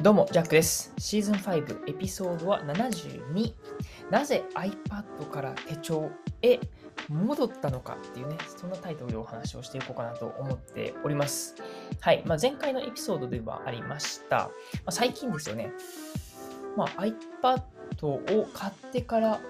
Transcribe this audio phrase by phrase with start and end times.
[0.00, 0.92] どうも、ジャックです。
[0.96, 3.52] シーズン5エピソードは72。
[4.12, 6.08] なぜ iPad から手帳
[6.40, 6.60] へ
[7.08, 11.56] 戻ったのかっていうね、そんなタイトルでお話をしていこうかなと思っております。
[11.98, 12.22] はい。
[12.26, 14.36] まあ、前回のエピソードではありました。
[14.36, 14.50] ま
[14.86, 15.72] あ、最近ですよね。
[16.76, 16.88] まあ、
[17.42, 19.40] iPad を買ってから、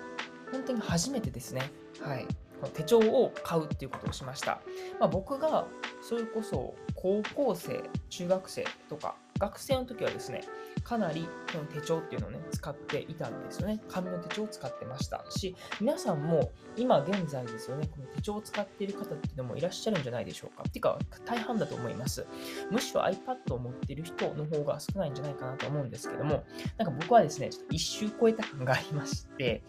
[0.51, 1.70] 本当に初めてですね。
[2.01, 2.27] はい。
[2.73, 4.62] 手帳を買うっていうことをしました。
[4.98, 5.67] まあ、僕が
[6.01, 10.42] それこそ高校生、中学生とか学生の時はですね、
[10.83, 13.80] かなりこの手帳っていうのをね、使っていたんですよね。
[13.88, 20.64] 紙の手帳を使ってましたし、皆さんも今現在ですよね、この手帳を使っている方っていうのもいらっしゃるんじゃないでしょうか。
[20.69, 22.27] っていうか、大半だと思います。
[22.70, 26.44] むしろ iPad を持っている人の方が少ないんじゃないかなと思うんですけども、
[26.77, 29.62] なんか僕はですね、ちょっと一周超えた感がありまして、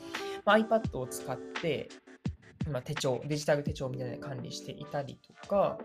[0.45, 1.89] まあ、iPad を使って、
[2.69, 5.77] まあ、手帳、デジタル手帳みたいなので管理していたりとか、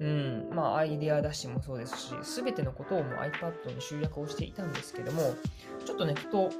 [0.00, 5.34] うん、まあ、アイデア出しもそうですし、すべてのことをもう iPad に集約をしていたんですけども、
[5.84, 6.50] ちょっとね、ふと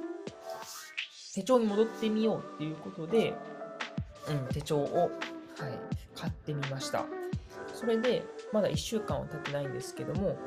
[1.33, 3.33] 手帳に戻ってみようっていうことで、
[4.29, 5.11] うん、手帳を、
[5.57, 5.79] はい、
[6.15, 7.05] 買ってみました。
[7.73, 10.37] それで、まだ1週間は経ってないんですけども、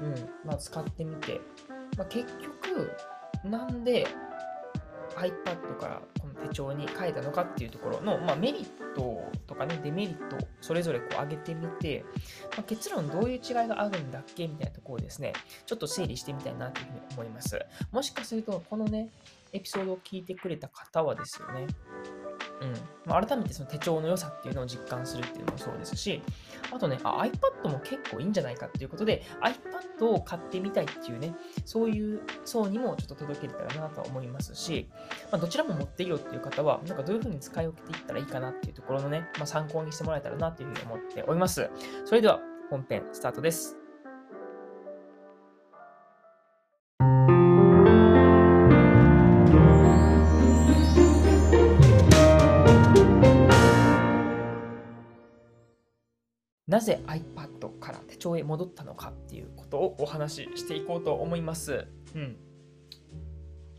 [0.00, 0.14] うん、
[0.44, 1.40] まあ、使ってみて、
[1.96, 2.92] まあ、結局、
[3.44, 4.06] なんで
[5.16, 12.04] iPad からこの手帳に変えたのかっていうところの、まあ、メリットとかね、デメリット、それぞれこう上げてみて、
[12.56, 15.32] まあ、結論どういう違いがあるんだっけみたいなところをですね、
[15.64, 17.58] ちょっと整理してみたいなというふうに思います。
[17.92, 19.08] もしかすると、このね、
[19.52, 21.66] エピソードを聞いてくれた方はですよね、
[22.60, 22.74] うん
[23.06, 26.22] まあ、改めてその手帳の良さっていうのを実感するっていうのもそうですし、
[26.72, 31.34] あとね、あ iPad も結構いいんじゃないかっていうことで、iPad を買ってみたいっていうね、
[31.64, 34.88] そういう層にもちょっと届けれたらなと思いますし、
[35.30, 41.70] まあ、どちらも持っていいよっていう方は、なんかどういうふうに使い分けていったらいいかなっていうところのね、まあ、参考にしてもらえたらなというふうに思っております。
[42.04, 42.40] それでは
[42.70, 43.76] 本編スタートです。
[56.68, 61.86] なぜ iPad から手帳へ戻ったのかっていうことをお話ししていこうと思います。
[62.14, 62.36] うん。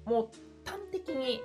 [0.06, 0.30] もう
[0.66, 1.42] 端的に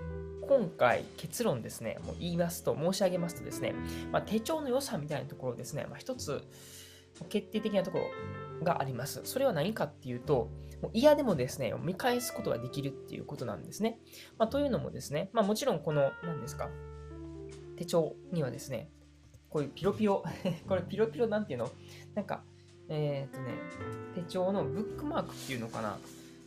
[0.46, 3.74] 今回結論ですね、もう言いますと、申し上げますとですね、
[4.10, 6.42] まあ、手帳の良さみたいなところですね、まあ、一つ
[7.28, 7.98] 決定的なとこ
[8.60, 9.20] ろがあります。
[9.24, 10.50] それは何かっていうと、
[10.82, 13.98] もう嫌でもですね、見返すことができるっていうことなんですね。
[14.38, 16.68] まあ、というのもですね、ま、もちろんこの、何ですか、
[17.76, 18.90] 手帳にはですね、
[19.48, 20.24] こういうピロピロ、
[20.66, 21.70] これピロピロなんていうの？
[22.14, 22.42] なんか、
[22.88, 23.54] えー、っとね、
[24.14, 25.98] 手帳のブックマークっていうのかな？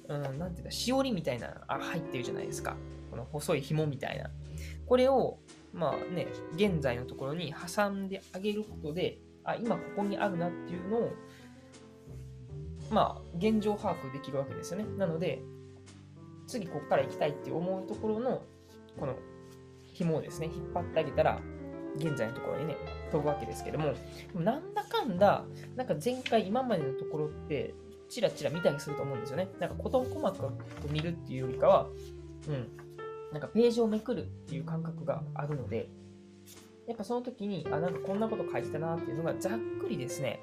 [0.07, 2.75] うん、なんていうんだ、しおりみたいな、あ、入ってるじゃないですか。
[3.09, 4.29] この細い紐みたいな。
[4.85, 5.40] これを、
[5.73, 11.12] まあね、現在のところに挟んであげることで、あ、今ここにあるなっていうのを、
[12.91, 14.85] まあ、現状把握できるわけですよね。
[14.97, 15.41] なので、
[16.46, 18.44] 次ここから行きたいって思うところの、
[19.00, 19.16] この
[19.91, 21.41] 紐をですね、引っ張ってあげたら、
[21.96, 22.78] 現在のところにね、
[23.12, 23.94] 飛ぶわけですけども、
[24.34, 25.46] もなんだかんだ、
[25.76, 27.74] なんか前回、今までのところって、
[28.10, 29.50] チラチラ見たりすると思うんですよね。
[29.60, 31.88] なんか事細かく見るっていうよりかは、
[32.48, 32.68] うん、
[33.32, 35.90] なんかページをめくるっていう感覚があるので、
[36.88, 39.52] やっぱその時に、あ、なんかこんなこと書いてたなっていうのがざっ
[39.82, 40.40] くりですね、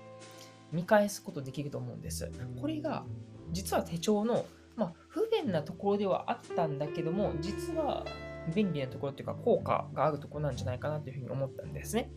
[0.73, 2.31] 見返すことできると思うんです。
[2.61, 3.05] これが、
[3.53, 4.47] 実は手帳の、
[4.77, 8.05] まあ、不便なところではあったんだけども、実は
[8.55, 12.11] 便利なところっていうか効果があるところなんじゃないかなというふうに思ったんですね。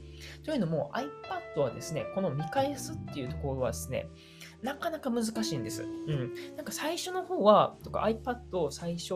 [0.43, 4.07] というのも iPad はですね、この見返すっていうところはですね、
[4.61, 5.83] なかなか難しいんです。
[5.83, 6.33] うん。
[6.55, 9.13] なんか最初の方は、とか iPad を最初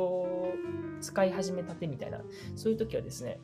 [1.01, 2.21] 使い始めたてみたいな、
[2.55, 3.39] そういう時はですね、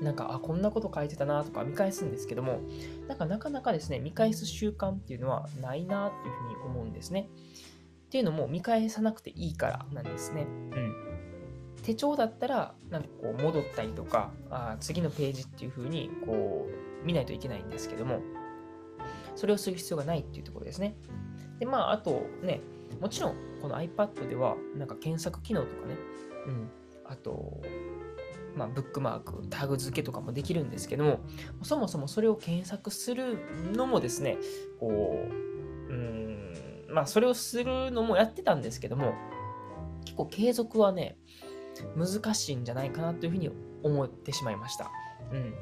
[0.00, 2.60] なんか、あ、こんなこと書いてたなとか見返すんですけども、
[3.08, 7.28] なんかなかなかですね、見返す習慣っていうのはないなっていうふうに思うんですね。
[8.06, 10.42] っていうのも見返さなくていいからなんですね。
[10.42, 11.17] うん。
[11.88, 16.68] 手帳だったら、なんかこう戻ったりとか、あ次のページっていう風にこ
[17.02, 18.20] う見ないといけないんですけども、
[19.34, 20.96] それをする必要がないっていうところですね。
[21.58, 22.60] で、まあ、あとね、
[23.00, 25.96] もちろんこの iPad ではなんか検索機能とかね、
[26.46, 26.70] うん、
[27.06, 27.62] あと、
[28.54, 31.20] まあ、ブックマーク、タグ付けとかもできるんですけども、
[31.62, 33.38] そもそもそれを検索する
[33.72, 34.36] のもですね、
[34.78, 35.24] こ
[35.88, 36.52] う、うん、
[36.90, 39.14] まあ、それをするのもやってたんですけども、
[40.04, 41.16] 結構継続はね、
[41.96, 43.50] 難しいんじゃないかなというふうに
[43.82, 44.90] 思ってしまいました。
[45.32, 45.54] うん。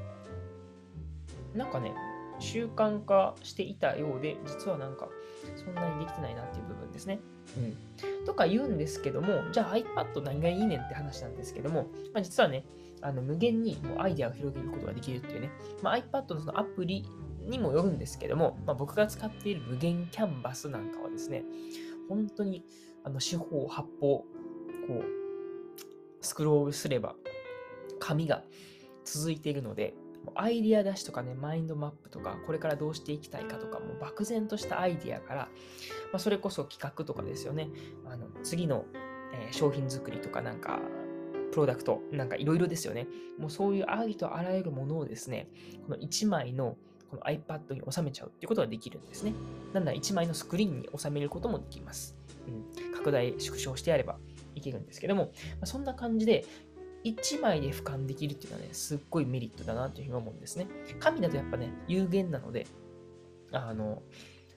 [1.59, 1.95] なんかね、
[2.39, 5.09] 習慣化していたようで、実はなんか、
[5.57, 7.21] そんなにできてないなっていう部分ですね。
[7.57, 7.61] う
[8.23, 8.27] ん。
[8.27, 12.65] とか言うんですけども、じゃあ iPad 何がいいねんって話なんですけども、まあ、実はね、
[13.03, 15.51] あの無限にもうアイデアを広げることができるっていうね、
[15.83, 17.05] まあ、iPad のそのアプリ
[17.41, 21.45] にもよるんですけども、まあ、僕が使っている無限キャンバスなんかはですね、
[22.09, 22.65] 本当に
[23.05, 24.27] あの四方八方、こ
[24.89, 25.26] う、
[26.21, 27.15] スクロールすれば
[27.99, 28.43] 紙が
[29.05, 29.95] 続いているので、
[30.35, 35.41] アイディア出しとかね、マインドマップとか、これからどうしていきたいかとか、もう漠然としたアイディアから、
[36.13, 37.69] まあ、それこそ企画とかですよね。
[38.07, 38.85] あの次の、
[39.33, 40.81] えー、商品作りとかなんか、
[41.53, 43.07] プロダクト、なんかいろいろですよね。
[43.39, 45.49] もうそういうありとあらゆるものをですね、
[45.87, 46.77] この1枚の
[47.11, 49.33] この iPad に収めちゃうっていうことができるんですね。
[49.73, 52.17] なんなら1枚のスクリーンに収めることもできます。
[52.47, 54.19] うん、拡大、縮小してやれば
[54.57, 56.45] いけるんですけども、ま、そんな感じで、
[57.05, 60.67] 1枚で俯瞰できるっていうのはね、すっごいメリットだなというふうに思うんですね。
[60.99, 62.67] 紙だとやっぱね、有限なので、
[63.53, 64.03] あの、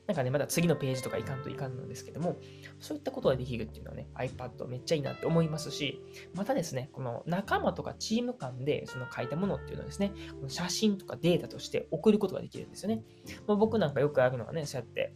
[0.07, 2.38] なんかね、まだ次のページとかいかんといかんのですけども、
[2.80, 6.02] そういったことができるっていうのはね、iPad めっちゃいいなって思いますし、
[6.34, 13.04] またですね、この仲間とかチーム間でその書いたものっていうのはですね、この写真とかデータとして送ることができるんですよね。
[13.45, 15.13] まあ、僕なんかよくあるのはね、そうやって、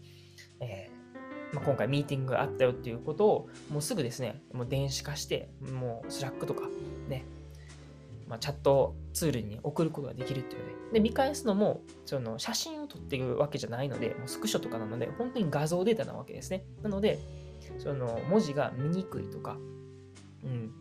[0.60, 1.03] えー
[1.54, 6.64] まあ、今回ミーティングがあったよっていうことを、もうすぐですね、もう電子化して、もう Slack とか
[7.08, 7.26] ね、
[8.28, 10.74] まあ、チャットツールに送ることができるっていうね。
[10.94, 16.66] で、見返すのも、その写真を撮っているわけじゃないので、もうスクショとかなので、本当に画像データなわけですね。
[16.82, 17.20] なので、
[17.78, 19.58] その文字が見にくいとか、
[20.44, 20.72] うん、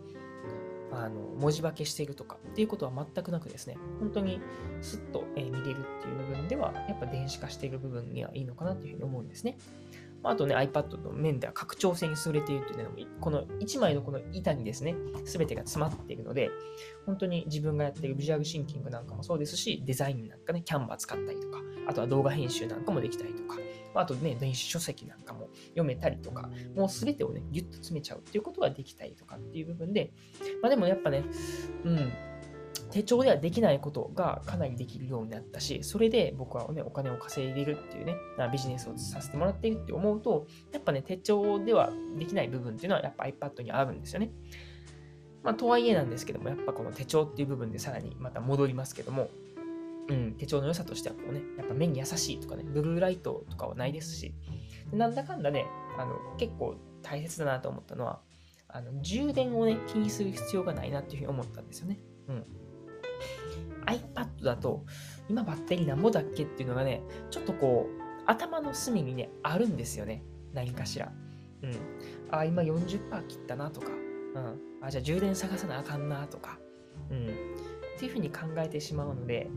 [0.93, 4.41] あの文字化けしているとかっていうことは全くなくですね、本当に
[4.81, 9.59] スッと、見れるっていう部分では、やっぱ電子化している部分にはいいのかなというふうに思うんですね。
[10.25, 16.51] あとね、iPad の面では拡張性に優れているというのも、この1枚のこの板にですね、すべてが詰まっているので、
[17.07, 21.59] 本当に自分がやっているビジュアルシンキングなんかもそうですし、デザインなんかね、キャンバー使ったりとか、
[21.89, 23.59] あとは動画編集なんかもできたりとか、
[23.95, 30.13] あとね、電子書籍なんかも読めたりとか、もうすべてをね、ギュッと詰めちゃうっていうことができたりとかっていう部分で、
[30.63, 31.25] まあでもやっぱね、
[31.85, 32.13] うん、
[32.93, 38.17] 手帳ではできないことがかなりできるようになったし、それで僕はね、お金を稼いでるっていうね、
[38.53, 44.31] ビジネスをさせてもらっているって思うと、やっぱね、手帳ではできない部分っていうのはやっぱ iPad にあるんですよね。
[45.43, 49.29] まあ、とはいえなんですけども、やっぱこの手帳っていう部分でさらにまた戻りますけども、
[50.09, 54.35] うん、手帳の良さとしてはこうね、やっぱ目に優しいとかね、ブルーライトとかはないですし、
[54.93, 55.67] なんだかんだね、
[55.99, 58.21] あの結構大切だなと思ったのは、
[58.69, 61.99] あの充電をね、気にする必要がないなっていうふうに思ったんですよね。
[62.29, 62.47] うん。
[64.43, 64.85] iPad だと、
[65.29, 70.23] 今バッテリーなんぼだっけっていうのがね、ちょっとこう、頭の隅にね、あるんですよね。
[70.53, 71.13] 何かしら。
[71.63, 71.73] うん。
[72.31, 73.89] あ、今40%切ったなとか。
[73.89, 74.59] うん。
[74.83, 76.59] あ、じゃあ充電探さなあかんなとか。
[77.11, 77.27] うん。
[77.27, 79.49] っていうふうに考えてしまうので、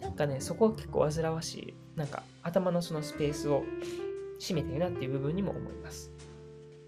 [0.00, 1.74] なんかね、そこは結構煩わしい。
[1.96, 3.64] なんか頭のそのスペースを
[4.40, 6.10] 占めてるなっていう部分にも思います。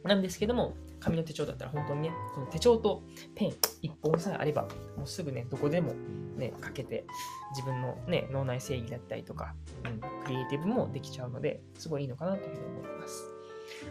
[0.03, 0.75] なんですけども、
[1.05, 3.03] 紙の手帳だったら本当にね、この手帳と
[3.35, 3.51] ペン
[3.83, 4.63] 1本さえあれば、
[4.97, 5.93] もうすぐね、どこでも
[6.37, 7.05] ね、かけて、
[7.51, 9.55] 自分のね、脳内整理だったりとか、
[9.85, 13.31] うん、クリエイティブもできちゃうので、すごいいいのかなというふうに思います。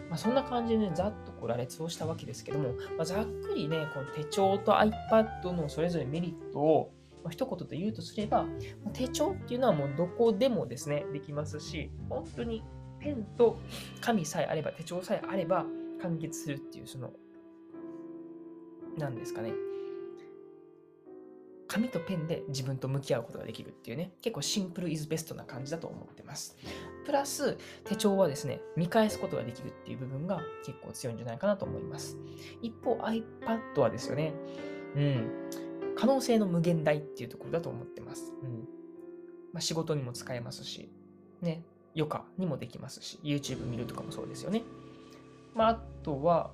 [0.10, 6.94] まあ、そんな感じでね、ざっとこう羅列をしたわけですけども、まあ、ざっくりね、この手帳と iPad のそれぞれメリットを、
[7.24, 8.46] まあ、一言で言うとすれば、
[8.94, 12.64] 手帳っていうのはもうどこでもですね、できますし、本当に
[13.00, 13.60] ペンと
[14.02, 15.66] 紙さえあれば、手帳さえあれば、
[16.04, 17.12] 完結するっていう、その、
[18.98, 19.54] 何ですかね。
[21.68, 26.56] 紙とペンで自分と向き合うことができるっていうね、結構シンプルイズベストな感じだと思ってます。
[27.06, 32.18] プラス、手帳はですね、見返すことができるっていう部分が結構強いんじゃないかなと思います。
[32.62, 34.34] 一方、iPad はですよね、
[34.96, 35.32] うん、
[35.96, 38.34] 可能性の無限大っていうところだと思ってます。
[38.44, 38.68] うん
[39.54, 40.92] まあ、仕事にも使えますし、
[41.42, 41.64] ね、
[41.96, 44.64] 余暇にもできますし、YouTube 見るとかもそうですよね。
[45.56, 46.52] まあ、あとは、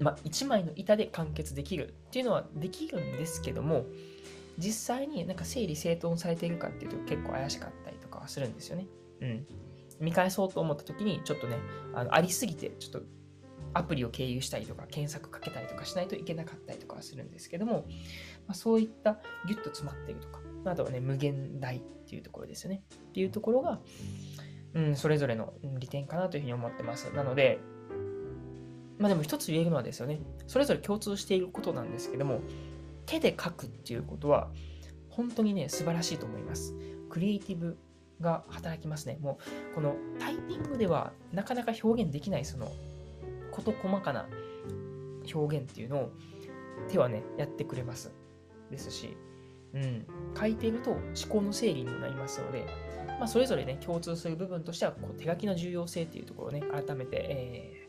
[0.00, 3.86] まあ、1枚の板で完結できるっていうのはできるんですけども、
[4.58, 8.86] 実際になんか整理整頓されているかっていうと結構怪しかったりとかはするんですよね。
[9.20, 9.46] うん。
[10.00, 11.58] 見返そうと思った時にちょっとね、
[11.94, 13.02] あのありすぎてちょっと
[13.74, 17.86] アプリを経由したりとか検索かけたりとかしないといけなかったりとかはするんですけども、
[18.46, 22.82] まあ、そういったギュッと詰まっているとか、あとはね、無限大っていうところですよね。
[22.94, 23.80] っていうところが、
[24.74, 27.12] うん、それぞれの利点かなというふうに思ってます。
[27.14, 27.58] なので、
[28.98, 32.40] まあでも一つ言えるのはですよね、それぞれ共通していることなんですけども、
[33.06, 34.50] 手で書くっていうことは、
[35.10, 36.74] 本当にね、素晴らしいと思います。
[37.08, 37.76] クリエイティブ
[38.20, 39.18] が働きますね。
[39.20, 39.38] も
[39.72, 42.70] う、このタイピングではなかなか表現できない、その、
[43.52, 44.26] 事細かな
[45.32, 46.10] 表現っていうのを
[46.88, 48.12] 手はね、やってくれます。
[48.70, 49.16] ですし、
[49.74, 50.06] うん、
[50.38, 52.66] 書いていると思考の整理にもなりますので、
[53.18, 57.84] まあ、それぞれね、共通する部分としては、こう手書きの重要性っていうところをね、改めて、えー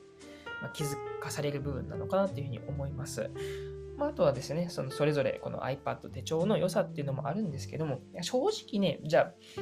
[0.61, 3.29] まあ、気づかされる部分なのかなというふうに思います。
[3.97, 9.61] まあ、あとはですね、そのそれぞれこの iPad 手帳の良さっていうのもあるんですけども、正直ね、じゃあ、う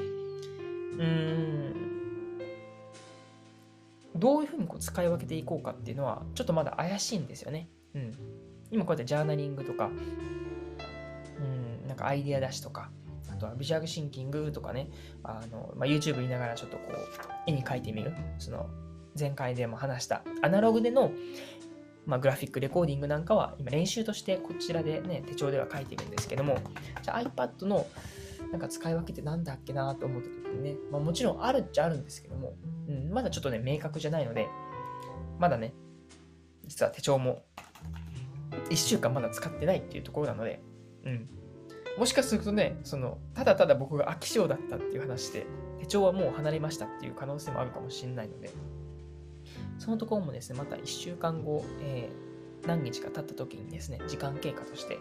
[0.97, 1.93] ーん、
[4.15, 7.69] どういうふうにこう使い分けていこうかっていうのは、ちょっとまだ怪しいんですよね。
[7.95, 8.13] うん。
[8.71, 9.89] 今こうやってジャーナリングとか、う
[11.85, 12.91] ん、なんかアイディア出しとか、
[13.43, 14.89] とはビジュアルシンキングとかね、
[15.23, 16.97] あのまあ、YouTube 見ながらちょっとこう、
[17.45, 18.13] 絵に描いてみる。
[18.39, 18.69] その、
[19.19, 21.11] 前回でも話したアナログでの、
[22.05, 26.57] まあ、グラフィックレコーディングなんかは今練習としてこちらでね、手帳では書いてるんですけども、
[27.01, 27.85] じゃあ iPad の
[28.51, 32.55] なんか使い分けってなんだっけなと思った時にね、まあ、もちろんあるっちゃあるんですけども、
[32.87, 34.47] うん、まだちょっとね、明確じゃないので、
[35.39, 35.73] まだね、
[36.65, 37.43] 実は手帳も
[38.69, 40.61] 1週間まだ使ってないっていうところなので、
[41.05, 41.29] うん。
[41.97, 45.45] もしかするとね、その、ただただ僕が飽き性だったっていう話で、
[45.79, 48.49] 手帳はもう離れましたっていう可能性もあるかもしれないので、
[49.77, 54.99] そのところもですね、また1週間後、えー、何日か経った時にですね、時間経過として、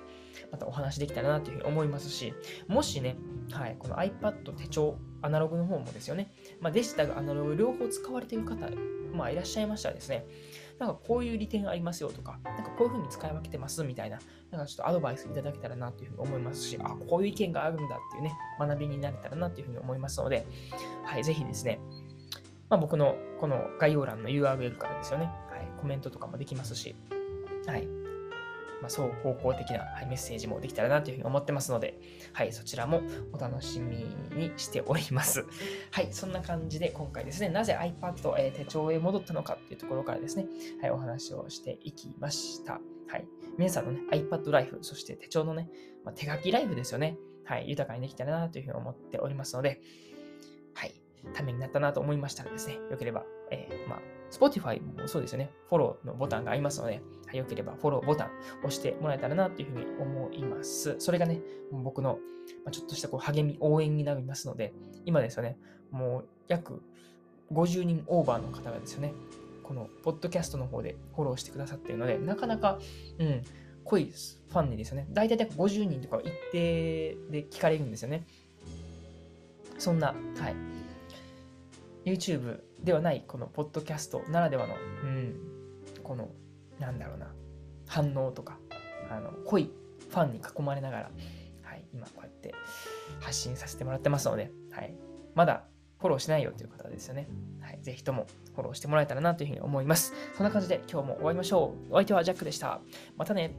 [0.50, 2.34] またお話できたらなというふうに思いますし、
[2.68, 3.16] もしね、
[3.50, 8.68] はい、この iPad 手帳、アナログの方もですよね、まあ、デジタル、アナログ両方使われている方、
[9.14, 10.26] まあ、いらっしゃいましたらですね、
[10.78, 14.18] なんかこういう利点ありますよとか、なんかこういうふうに使い分けてますみたいな、
[14.50, 20.46] なんかちょっとアドバイスいただけたらなというふうに思いますし、あ、こういう意見があるんだっていうね、学びになれたらなというふうに思いますので、
[21.04, 21.78] はい、ぜひですね、
[22.68, 26.96] まあ、僕のこの概要欄の URL からですよね、はい、コメントとかもできますし、
[27.66, 27.86] はい、
[28.82, 32.00] まあ、双方向的な、はい、メッセージもできたらなというふうに思ってますので、
[32.32, 33.00] はい、そちらも
[33.32, 35.46] お楽しみにしております。
[35.92, 40.46] はい、そんな感じで今回ですね、なぜ iPad、えー、手帳へ戻ったのかっていうところからですね、
[40.80, 42.80] はい、お話をしていきました。
[43.06, 45.70] はい、皆さんのね、iPad ライフ、そして手帳のね、
[46.04, 49.80] まあ、手書きライフですよね、はい、豊かにできたらなというふうに思っておりますので、
[50.74, 50.94] はい、
[51.34, 60.96] ためになったなと思いましたらですね、よければ、えー、まあ、Spotify もそうですよね、フォローのボタンがありますので、はい、よければフォローボタン押してもらえたらなというふうに思います。
[60.98, 62.18] それがね、僕の、
[62.70, 64.72] ちょっとしたこう励み、応援になりますので、
[65.04, 65.58] 今ですよね、
[65.90, 66.82] もう約
[67.52, 69.12] 50人オーバーの方がですよね、
[69.62, 72.78] このポッドキャストの方でフォローしてくださっているので、なかなか、
[73.18, 73.42] うん、
[73.84, 74.12] 濃い
[74.48, 78.24] ファンにですよね、大体約50人とか一定で聞かれるんですよね。
[79.78, 80.54] そんな、はい、
[82.04, 85.36] YouTube ではないこのポッドキャストならではの、うん、
[86.02, 86.30] この、
[86.78, 87.32] なんだろうな、
[87.86, 88.58] 反応とか、
[89.10, 89.70] あの濃い
[90.10, 91.10] ファンに囲まれながら、
[91.62, 92.54] はい、今こうやって
[93.20, 94.94] 発信させてもらってますので、はい、
[95.34, 95.64] まだ
[95.98, 97.28] フォローしないよという方ですよね。
[97.60, 100.12] はい、ぜひともフォローしてもらえたらなというふうに思います。
[100.36, 101.92] そんな感じで今日も終わりましょう。
[101.92, 102.80] お相手はジャックでした。
[103.16, 103.54] またね。